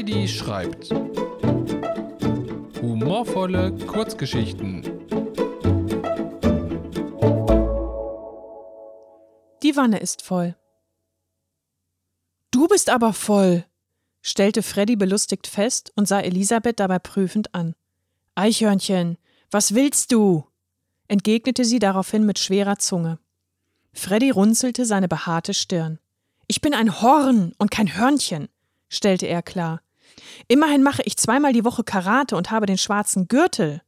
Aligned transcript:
Heidi 0.00 0.26
schreibt. 0.28 0.88
Humorvolle 2.80 3.76
Kurzgeschichten. 3.86 4.82
Die 9.62 9.76
Wanne 9.76 9.98
ist 9.98 10.22
voll. 10.22 10.56
Du 12.50 12.66
bist 12.66 12.88
aber 12.88 13.12
voll, 13.12 13.66
stellte 14.22 14.62
Freddy 14.62 14.96
belustigt 14.96 15.46
fest 15.46 15.92
und 15.96 16.08
sah 16.08 16.20
Elisabeth 16.20 16.80
dabei 16.80 16.98
prüfend 16.98 17.54
an. 17.54 17.74
Eichhörnchen, 18.34 19.18
was 19.50 19.74
willst 19.74 20.12
du? 20.12 20.46
entgegnete 21.08 21.66
sie 21.66 21.78
daraufhin 21.78 22.24
mit 22.24 22.38
schwerer 22.38 22.78
Zunge. 22.78 23.18
Freddy 23.92 24.30
runzelte 24.30 24.86
seine 24.86 25.08
behaarte 25.08 25.52
Stirn. 25.52 25.98
Ich 26.46 26.62
bin 26.62 26.72
ein 26.72 27.02
Horn 27.02 27.52
und 27.58 27.70
kein 27.70 27.94
Hörnchen, 27.98 28.48
stellte 28.88 29.26
er 29.26 29.42
klar. 29.42 29.82
Immerhin 30.48 30.82
mache 30.82 31.02
ich 31.04 31.16
zweimal 31.16 31.52
die 31.52 31.64
Woche 31.64 31.84
Karate 31.84 32.36
und 32.36 32.50
habe 32.50 32.66
den 32.66 32.78
schwarzen 32.78 33.28
Gürtel. 33.28 33.82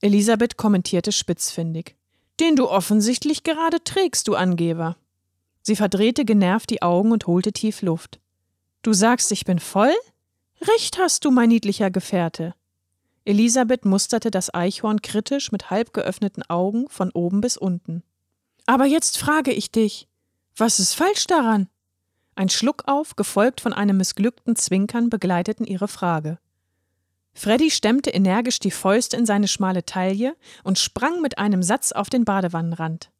Elisabeth 0.00 0.56
kommentierte 0.56 1.12
spitzfindig. 1.12 1.96
Den 2.40 2.56
du 2.56 2.68
offensichtlich 2.68 3.44
gerade 3.44 3.82
trägst, 3.84 4.26
du 4.28 4.34
Angeber. 4.34 4.96
Sie 5.62 5.76
verdrehte 5.76 6.24
genervt 6.24 6.70
die 6.70 6.82
Augen 6.82 7.12
und 7.12 7.26
holte 7.26 7.52
tief 7.52 7.82
Luft. 7.82 8.20
Du 8.82 8.92
sagst, 8.92 9.30
ich 9.30 9.44
bin 9.44 9.60
voll? 9.60 9.94
Recht 10.60 10.98
hast 10.98 11.24
du, 11.24 11.30
mein 11.30 11.48
niedlicher 11.48 11.90
Gefährte. 11.90 12.54
Elisabeth 13.24 13.84
musterte 13.84 14.30
das 14.32 14.52
Eichhorn 14.52 15.02
kritisch 15.02 15.52
mit 15.52 15.70
halb 15.70 15.92
geöffneten 15.92 16.42
Augen 16.48 16.88
von 16.88 17.10
oben 17.12 17.40
bis 17.40 17.56
unten. 17.56 18.02
Aber 18.66 18.86
jetzt 18.86 19.18
frage 19.18 19.52
ich 19.52 19.70
dich, 19.70 20.08
was 20.56 20.80
ist 20.80 20.94
falsch 20.94 21.26
daran? 21.26 21.68
Ein 22.34 22.48
Schluck 22.48 22.84
auf, 22.86 23.16
gefolgt 23.16 23.60
von 23.60 23.72
einem 23.72 23.98
missglückten 23.98 24.56
Zwinkern, 24.56 25.10
begleiteten 25.10 25.66
ihre 25.66 25.88
Frage. 25.88 26.38
Freddy 27.34 27.70
stemmte 27.70 28.10
energisch 28.10 28.58
die 28.58 28.70
Fäuste 28.70 29.16
in 29.16 29.26
seine 29.26 29.48
schmale 29.48 29.84
Taille 29.84 30.36
und 30.64 30.78
sprang 30.78 31.20
mit 31.20 31.38
einem 31.38 31.62
Satz 31.62 31.92
auf 31.92 32.10
den 32.10 32.24
Badewannenrand. 32.24 33.10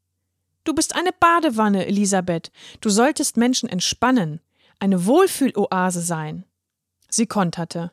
Du 0.64 0.74
bist 0.74 0.94
eine 0.94 1.10
Badewanne, 1.18 1.86
Elisabeth. 1.86 2.52
Du 2.80 2.88
solltest 2.88 3.36
Menschen 3.36 3.68
entspannen, 3.68 4.40
eine 4.78 5.06
Wohlfühloase 5.06 6.00
sein. 6.00 6.44
Sie 7.08 7.26
konterte. 7.26 7.90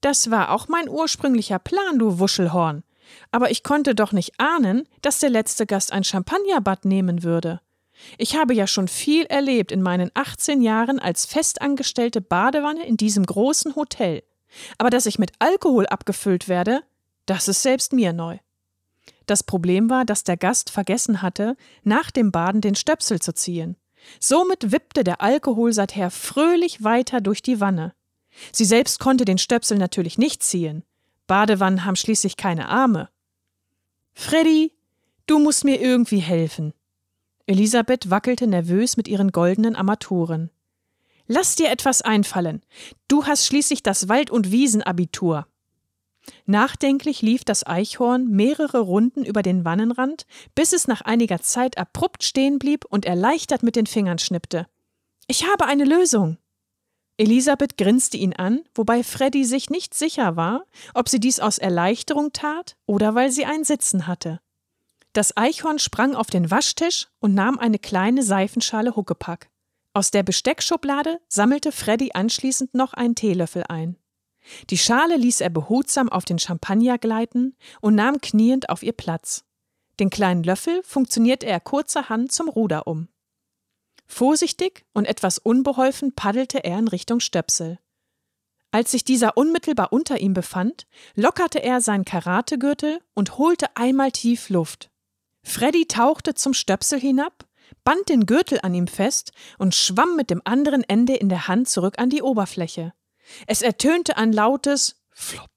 Das 0.00 0.30
war 0.30 0.50
auch 0.50 0.68
mein 0.68 0.88
ursprünglicher 0.88 1.58
Plan, 1.58 1.98
du 1.98 2.18
Wuschelhorn. 2.18 2.82
Aber 3.30 3.50
ich 3.50 3.62
konnte 3.62 3.94
doch 3.94 4.12
nicht 4.12 4.38
ahnen, 4.38 4.86
dass 5.00 5.18
der 5.18 5.30
letzte 5.30 5.66
Gast 5.66 5.92
ein 5.92 6.04
Champagnerbad 6.04 6.84
nehmen 6.84 7.22
würde. 7.22 7.60
Ich 8.16 8.36
habe 8.36 8.54
ja 8.54 8.66
schon 8.66 8.88
viel 8.88 9.24
erlebt 9.26 9.72
in 9.72 9.82
meinen 9.82 10.10
18 10.14 10.62
Jahren 10.62 10.98
als 10.98 11.26
festangestellte 11.26 12.20
Badewanne 12.20 12.86
in 12.86 12.96
diesem 12.96 13.24
großen 13.24 13.76
Hotel. 13.76 14.22
Aber 14.78 14.90
dass 14.90 15.06
ich 15.06 15.18
mit 15.18 15.32
Alkohol 15.38 15.86
abgefüllt 15.86 16.48
werde, 16.48 16.82
das 17.26 17.48
ist 17.48 17.62
selbst 17.62 17.92
mir 17.92 18.12
neu. 18.12 18.38
Das 19.26 19.42
Problem 19.42 19.90
war, 19.90 20.04
dass 20.04 20.24
der 20.24 20.38
Gast 20.38 20.70
vergessen 20.70 21.20
hatte, 21.20 21.56
nach 21.82 22.10
dem 22.10 22.32
Baden 22.32 22.62
den 22.62 22.74
Stöpsel 22.74 23.20
zu 23.20 23.34
ziehen. 23.34 23.76
Somit 24.20 24.72
wippte 24.72 25.04
der 25.04 25.20
Alkohol 25.20 25.72
seither 25.72 26.10
fröhlich 26.10 26.82
weiter 26.82 27.20
durch 27.20 27.42
die 27.42 27.60
Wanne. 27.60 27.94
Sie 28.52 28.64
selbst 28.64 29.00
konnte 29.00 29.24
den 29.24 29.38
Stöpsel 29.38 29.76
natürlich 29.76 30.16
nicht 30.16 30.42
ziehen. 30.42 30.84
Badewannen 31.26 31.84
haben 31.84 31.96
schließlich 31.96 32.36
keine 32.36 32.68
Arme. 32.68 33.10
Freddy, 34.14 34.72
du 35.26 35.38
musst 35.38 35.64
mir 35.64 35.80
irgendwie 35.80 36.20
helfen. 36.20 36.72
Elisabeth 37.48 38.10
wackelte 38.10 38.46
nervös 38.46 38.98
mit 38.98 39.08
ihren 39.08 39.32
goldenen 39.32 39.74
Armaturen. 39.74 40.50
Lass 41.26 41.56
dir 41.56 41.70
etwas 41.70 42.02
einfallen. 42.02 42.60
Du 43.08 43.24
hast 43.24 43.46
schließlich 43.46 43.82
das 43.82 44.06
Wald- 44.10 44.30
und 44.30 44.52
Wiesenabitur. 44.52 45.46
Nachdenklich 46.44 47.22
lief 47.22 47.44
das 47.44 47.66
Eichhorn 47.66 48.28
mehrere 48.28 48.80
Runden 48.80 49.24
über 49.24 49.40
den 49.40 49.64
Wannenrand, 49.64 50.26
bis 50.54 50.74
es 50.74 50.86
nach 50.88 51.00
einiger 51.00 51.40
Zeit 51.40 51.78
abrupt 51.78 52.22
stehen 52.22 52.58
blieb 52.58 52.84
und 52.84 53.06
erleichtert 53.06 53.62
mit 53.62 53.76
den 53.76 53.86
Fingern 53.86 54.18
schnippte. 54.18 54.66
Ich 55.26 55.46
habe 55.46 55.64
eine 55.64 55.86
Lösung. 55.86 56.36
Elisabeth 57.16 57.78
grinste 57.78 58.18
ihn 58.18 58.34
an, 58.34 58.60
wobei 58.74 59.02
Freddy 59.02 59.46
sich 59.46 59.70
nicht 59.70 59.94
sicher 59.94 60.36
war, 60.36 60.66
ob 60.92 61.08
sie 61.08 61.18
dies 61.18 61.40
aus 61.40 61.56
Erleichterung 61.56 62.32
tat 62.34 62.76
oder 62.84 63.14
weil 63.14 63.30
sie 63.30 63.46
ein 63.46 63.64
Sitzen 63.64 64.06
hatte. 64.06 64.38
Das 65.18 65.36
Eichhorn 65.36 65.80
sprang 65.80 66.14
auf 66.14 66.28
den 66.28 66.48
Waschtisch 66.52 67.08
und 67.18 67.34
nahm 67.34 67.58
eine 67.58 67.80
kleine 67.80 68.22
Seifenschale 68.22 68.94
Huckepack. 68.94 69.50
Aus 69.92 70.12
der 70.12 70.22
Besteckschublade 70.22 71.20
sammelte 71.26 71.72
Freddy 71.72 72.12
anschließend 72.14 72.72
noch 72.72 72.92
einen 72.94 73.16
Teelöffel 73.16 73.64
ein. 73.68 73.96
Die 74.70 74.78
Schale 74.78 75.16
ließ 75.16 75.40
er 75.40 75.50
behutsam 75.50 76.08
auf 76.08 76.24
den 76.24 76.38
Champagner 76.38 76.98
gleiten 76.98 77.56
und 77.80 77.96
nahm 77.96 78.20
kniend 78.20 78.70
auf 78.70 78.84
ihr 78.84 78.92
Platz. 78.92 79.44
Den 79.98 80.08
kleinen 80.08 80.44
Löffel 80.44 80.84
funktionierte 80.84 81.46
er 81.46 81.58
kurzerhand 81.58 82.30
zum 82.30 82.48
Ruder 82.48 82.86
um. 82.86 83.08
Vorsichtig 84.06 84.86
und 84.92 85.04
etwas 85.06 85.38
unbeholfen 85.38 86.14
paddelte 86.14 86.62
er 86.62 86.78
in 86.78 86.86
Richtung 86.86 87.18
Stöpsel. 87.18 87.80
Als 88.70 88.92
sich 88.92 89.02
dieser 89.02 89.36
unmittelbar 89.36 89.92
unter 89.92 90.20
ihm 90.20 90.32
befand, 90.32 90.86
lockerte 91.16 91.60
er 91.60 91.80
seinen 91.80 92.04
Karategürtel 92.04 93.00
und 93.14 93.36
holte 93.36 93.66
einmal 93.74 94.12
tief 94.12 94.48
Luft. 94.48 94.92
Freddy 95.48 95.86
tauchte 95.86 96.34
zum 96.34 96.52
Stöpsel 96.52 97.00
hinab, 97.00 97.46
band 97.82 98.10
den 98.10 98.26
Gürtel 98.26 98.60
an 98.62 98.74
ihm 98.74 98.86
fest 98.86 99.32
und 99.56 99.74
schwamm 99.74 100.14
mit 100.14 100.28
dem 100.28 100.42
anderen 100.44 100.84
Ende 100.84 101.16
in 101.16 101.30
der 101.30 101.48
Hand 101.48 101.70
zurück 101.70 101.98
an 101.98 102.10
die 102.10 102.20
Oberfläche. 102.20 102.92
Es 103.46 103.62
ertönte 103.62 104.18
ein 104.18 104.32
lautes 104.32 104.96
Flop 105.10 105.48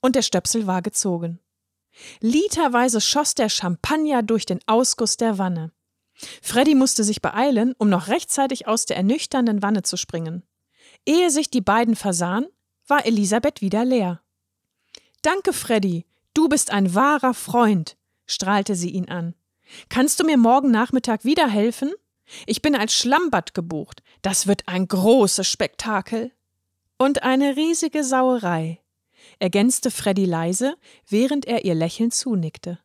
und 0.00 0.16
der 0.16 0.22
Stöpsel 0.22 0.66
war 0.66 0.82
gezogen. 0.82 1.38
Literweise 2.20 3.00
schoss 3.00 3.36
der 3.36 3.48
Champagner 3.48 4.24
durch 4.24 4.46
den 4.46 4.58
Ausguss 4.66 5.16
der 5.16 5.38
Wanne. 5.38 5.72
Freddy 6.42 6.74
musste 6.74 7.04
sich 7.04 7.22
beeilen, 7.22 7.72
um 7.78 7.88
noch 7.88 8.08
rechtzeitig 8.08 8.66
aus 8.66 8.84
der 8.86 8.96
ernüchternden 8.96 9.62
Wanne 9.62 9.82
zu 9.84 9.96
springen. 9.96 10.42
Ehe 11.06 11.30
sich 11.30 11.50
die 11.50 11.60
beiden 11.60 11.94
versahen, 11.94 12.46
war 12.88 13.06
Elisabeth 13.06 13.60
wieder 13.60 13.84
leer. 13.84 14.22
Danke, 15.22 15.52
Freddy, 15.52 16.04
du 16.34 16.48
bist 16.48 16.72
ein 16.72 16.94
wahrer 16.94 17.32
Freund, 17.32 17.96
strahlte 18.26 18.74
sie 18.74 18.90
ihn 18.90 19.08
an. 19.08 19.34
Kannst 19.88 20.20
du 20.20 20.24
mir 20.24 20.36
morgen 20.36 20.70
Nachmittag 20.70 21.24
wieder 21.24 21.48
helfen? 21.48 21.92
Ich 22.46 22.62
bin 22.62 22.74
als 22.74 22.94
Schlammbad 22.94 23.54
gebucht. 23.54 24.02
Das 24.22 24.46
wird 24.46 24.68
ein 24.68 24.88
großes 24.88 25.46
Spektakel. 25.46 26.32
Und 26.98 27.22
eine 27.22 27.56
riesige 27.56 28.04
Sauerei, 28.04 28.80
ergänzte 29.38 29.90
Freddy 29.90 30.24
leise, 30.24 30.76
während 31.08 31.44
er 31.44 31.64
ihr 31.64 31.74
lächelnd 31.74 32.14
zunickte. 32.14 32.78